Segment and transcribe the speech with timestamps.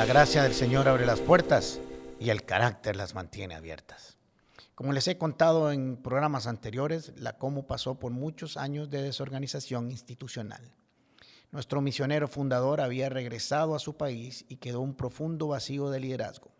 [0.00, 1.78] La gracia del Señor abre las puertas
[2.18, 4.16] y el carácter las mantiene abiertas.
[4.74, 9.90] Como les he contado en programas anteriores, la COMU pasó por muchos años de desorganización
[9.90, 10.72] institucional.
[11.52, 16.50] Nuestro misionero fundador había regresado a su país y quedó un profundo vacío de liderazgo.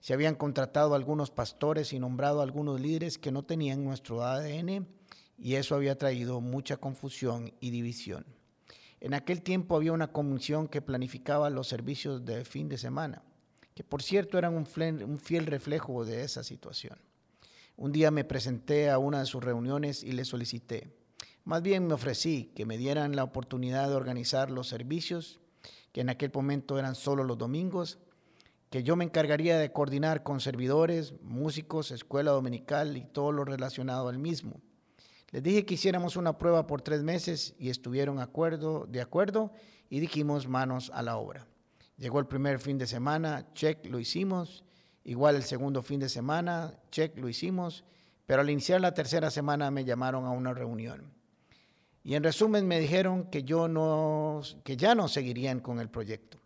[0.00, 4.88] Se habían contratado algunos pastores y nombrado algunos líderes que no tenían nuestro ADN
[5.38, 8.26] y eso había traído mucha confusión y división.
[9.02, 13.24] En aquel tiempo había una comisión que planificaba los servicios de fin de semana,
[13.74, 16.96] que por cierto eran un fiel reflejo de esa situación.
[17.76, 20.94] Un día me presenté a una de sus reuniones y le solicité,
[21.42, 25.40] más bien me ofrecí que me dieran la oportunidad de organizar los servicios,
[25.90, 27.98] que en aquel momento eran solo los domingos,
[28.70, 34.06] que yo me encargaría de coordinar con servidores, músicos, escuela dominical y todo lo relacionado
[34.06, 34.60] al mismo
[35.32, 39.52] les dije que hiciéramos una prueba por tres meses y estuvieron de acuerdo
[39.88, 41.48] y dijimos manos a la obra.
[41.96, 44.62] Llegó el primer fin de semana, check, lo hicimos.
[45.04, 47.82] Igual el segundo fin de semana, check, lo hicimos.
[48.26, 51.14] Pero al iniciar la tercera semana me llamaron a una reunión.
[52.04, 56.42] Y en resumen me dijeron que, yo no, que ya no seguirían con el proyecto,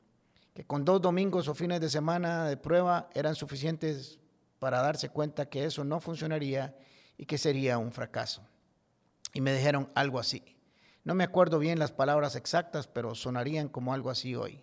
[0.55, 4.21] que con dos domingos o fines de semana de prueba eran suficientes
[4.61, 6.77] para darse cuenta que eso no funcionaría
[7.19, 8.43] y que sería un fracaso
[9.37, 10.43] y me dijeron algo así.
[11.05, 14.63] No me acuerdo bien las palabras exactas, pero sonarían como algo así hoy.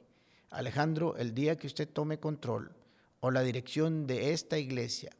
[0.50, 2.76] Alejandro, el día que usted tome control
[3.20, 5.12] o la dirección de esta iglesia,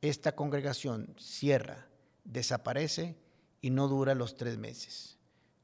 [0.00, 1.88] esta congregación cierra,
[2.22, 3.16] desaparece
[3.60, 5.18] y no dura los tres meses.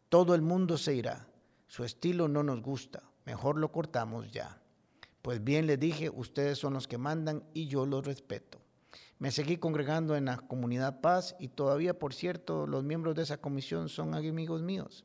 [0.08, 1.28] Todo el mundo se irá.
[1.68, 3.04] Su estilo no nos gusta.
[3.26, 4.60] Mejor lo cortamos ya.
[5.22, 8.58] Pues bien les dije, ustedes son los que mandan y yo los respeto.
[9.18, 13.38] Me seguí congregando en la comunidad Paz y todavía, por cierto, los miembros de esa
[13.38, 15.04] comisión son amigos míos.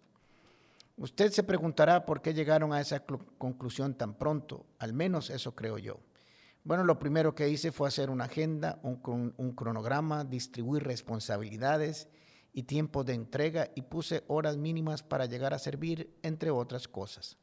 [0.97, 3.03] Usted se preguntará por qué llegaron a esa
[3.37, 5.99] conclusión tan pronto, al menos eso creo yo.
[6.63, 12.07] Bueno, lo primero que hice fue hacer una agenda, un, cronograma, distribuir responsabilidades
[12.53, 17.37] y tiempos de entrega y puse horas mínimas para llegar a servir, entre otras cosas.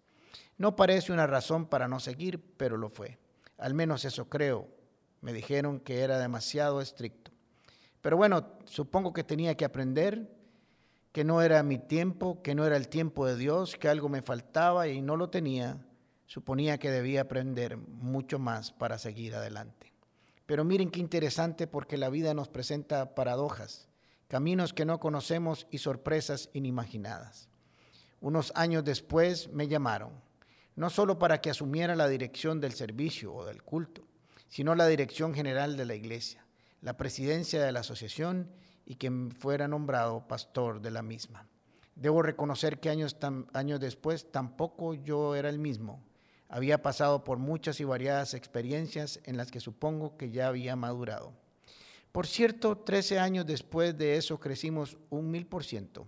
[0.56, 3.18] No parece una razón para no seguir, pero lo fue.
[3.56, 4.68] Al menos eso creo,
[5.20, 7.30] me dijeron que era demasiado estricto.
[8.00, 10.34] Pero bueno, supongo que tenía que aprender,
[11.12, 14.22] que no era mi tiempo, que no era el tiempo de Dios, que algo me
[14.22, 15.78] faltaba y no lo tenía.
[16.26, 19.92] Suponía que debía aprender mucho más para seguir adelante.
[20.46, 23.88] Pero miren qué interesante porque la vida nos presenta paradojas,
[24.28, 27.48] caminos que no conocemos y sorpresas inimaginadas.
[28.20, 30.12] Unos años después me llamaron,
[30.74, 34.07] no solo para que asumiera la dirección del servicio o del culto,
[34.48, 36.44] sino la dirección general de la iglesia,
[36.80, 38.50] la presidencia de la asociación
[38.84, 41.46] y que fuera nombrado pastor de la misma.
[41.94, 43.16] Debo reconocer que años,
[43.52, 46.02] años después tampoco yo era el mismo.
[46.48, 51.32] Había pasado por muchas y variadas experiencias en las que supongo que ya había madurado.
[52.12, 56.06] Por cierto, 13 años después de eso crecimos un mil por ciento.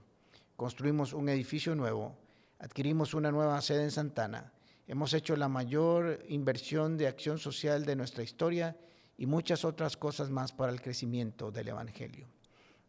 [0.56, 2.16] Construimos un edificio nuevo,
[2.58, 4.52] adquirimos una nueva sede en Santana,
[4.90, 8.76] Hemos hecho la mayor inversión de acción social de nuestra historia
[9.16, 12.26] y muchas otras cosas más para el crecimiento del Evangelio.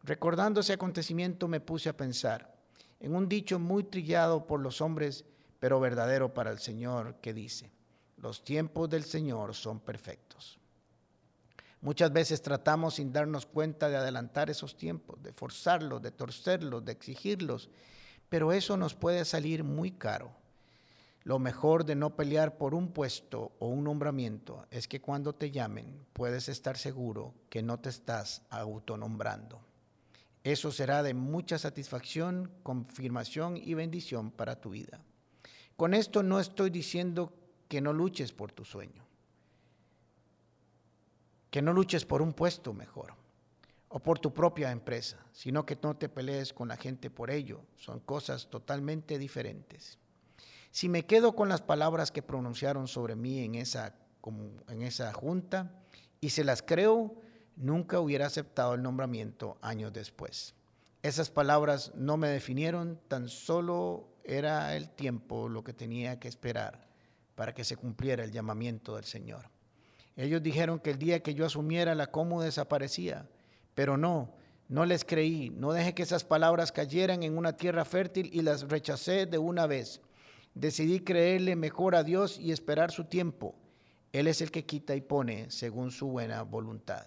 [0.02, 2.56] Recordando ese acontecimiento me puse a pensar
[3.00, 5.26] en un dicho muy trillado por los hombres,
[5.60, 7.72] pero verdadero para el Señor, que dice,
[8.18, 10.60] los tiempos del Señor son perfectos.
[11.82, 16.94] Muchas veces tratamos sin darnos cuenta de adelantar esos tiempos, de forzarlos, de torcerlos, de
[16.94, 17.70] exigirlos,
[18.28, 20.41] pero eso nos puede salir muy caro.
[21.24, 25.52] Lo mejor de no pelear por un puesto o un nombramiento es que cuando te
[25.52, 29.62] llamen puedes estar seguro que no te estás autonombrando.
[30.44, 35.00] Eso será de mucha satisfacción, confirmación y bendición para tu vida.
[35.78, 37.32] Con esto no estoy diciendo
[37.68, 39.06] que no luches por tu sueño,
[41.52, 43.14] que no luches por un puesto mejor
[43.90, 47.62] o por tu propia empresa, sino que no te pelees con la gente por ello.
[47.76, 50.01] Son cosas totalmente diferentes.
[50.72, 53.94] Si me quedo con las palabras que pronunciaron sobre mí en esa,
[54.70, 55.72] en esa junta
[56.22, 57.16] y se las creo,
[57.56, 60.56] nunca hubiera aceptado el nombramiento años después.
[61.04, 66.88] Esas palabras no me definieron, tan solo era el tiempo lo que tenía que esperar
[67.36, 69.50] para que se cumpliera el llamamiento del Señor.
[70.16, 73.28] Ellos dijeron que el día que yo asumiera la como desaparecía,
[73.74, 74.36] pero no,
[74.68, 78.70] no les creí, no dejé que esas palabras cayeran en una tierra fértil y las
[78.70, 80.02] rechacé de una vez.
[80.54, 83.56] Decidí creerle mejor a Dios y esperar su tiempo.
[84.12, 87.06] Él es el que quita y pone según su buena voluntad.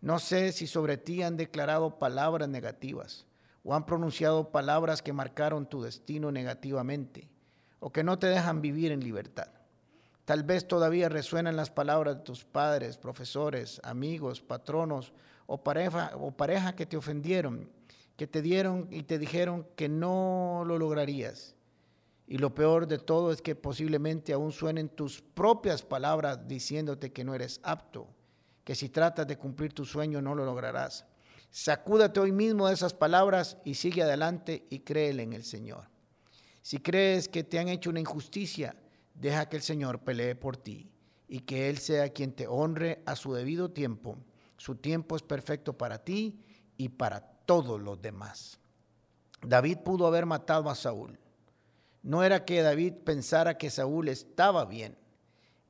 [0.00, 3.26] No sé si sobre ti han declarado palabras negativas
[3.64, 7.28] o han pronunciado palabras que marcaron tu destino negativamente
[7.80, 9.48] o que no te dejan vivir en libertad.
[10.24, 15.12] Tal vez todavía resuenan las palabras de tus padres, profesores, amigos, patronos
[15.46, 17.68] o pareja, o pareja que te ofendieron,
[18.16, 21.56] que te dieron y te dijeron que no lo lograrías.
[22.32, 27.24] Y lo peor de todo es que posiblemente aún suenen tus propias palabras diciéndote que
[27.24, 28.08] no eres apto,
[28.64, 31.04] que si tratas de cumplir tu sueño no lo lograrás.
[31.50, 35.90] Sacúdate hoy mismo de esas palabras y sigue adelante y créele en el Señor.
[36.62, 38.76] Si crees que te han hecho una injusticia,
[39.12, 40.90] deja que el Señor pelee por ti
[41.28, 44.16] y que Él sea quien te honre a su debido tiempo.
[44.56, 46.40] Su tiempo es perfecto para ti
[46.78, 48.58] y para todos los demás.
[49.42, 51.18] David pudo haber matado a Saúl.
[52.02, 54.96] No era que David pensara que Saúl estaba bien.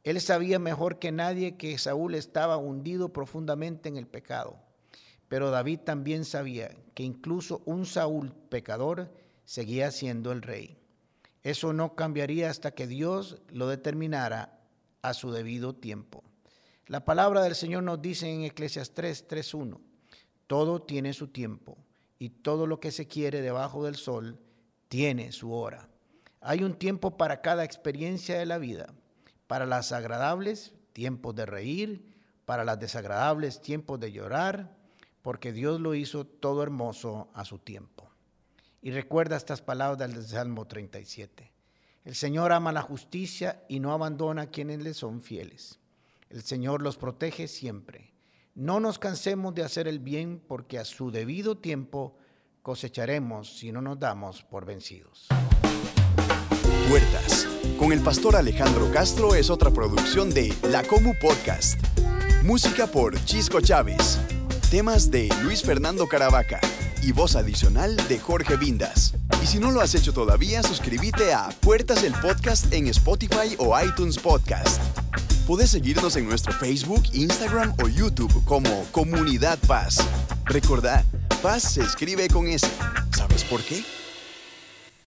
[0.02, 4.58] Él sabía mejor que nadie que Saúl estaba hundido profundamente en el pecado.
[5.28, 9.12] Pero David también sabía que incluso un Saúl pecador
[9.44, 10.78] seguía siendo el rey.
[11.42, 14.60] Eso no cambiaría hasta que Dios lo determinara
[15.02, 16.22] a su debido tiempo.
[16.86, 19.80] La palabra del Señor nos dice en Eclesias 3, 3.1,
[20.46, 21.78] todo tiene su tiempo
[22.18, 24.38] y todo lo que se quiere debajo del sol
[24.88, 25.88] tiene su hora.
[26.44, 28.92] Hay un tiempo para cada experiencia de la vida,
[29.46, 32.04] para las agradables tiempos de reír,
[32.44, 34.76] para las desagradables tiempos de llorar,
[35.22, 38.10] porque Dios lo hizo todo hermoso a su tiempo.
[38.80, 41.52] Y recuerda estas palabras del Salmo 37.
[42.04, 45.78] El Señor ama la justicia y no abandona a quienes le son fieles.
[46.28, 48.12] El Señor los protege siempre.
[48.56, 52.16] No nos cansemos de hacer el bien porque a su debido tiempo
[52.62, 55.28] cosecharemos si no nos damos por vencidos.
[57.78, 61.80] Con el pastor Alejandro Castro es otra producción de La Comu Podcast.
[62.42, 64.18] Música por Chisco Chávez.
[64.70, 66.60] Temas de Luis Fernando Caravaca
[67.02, 69.14] y voz adicional de Jorge Vindas.
[69.42, 73.74] Y si no lo has hecho todavía, suscríbete a Puertas el Podcast en Spotify o
[73.80, 74.78] iTunes Podcast.
[75.46, 79.96] Puedes seguirnos en nuestro Facebook, Instagram o YouTube como Comunidad Paz.
[80.44, 81.06] Recordad,
[81.40, 82.66] Paz se escribe con S.
[83.16, 83.82] ¿Sabes por qué?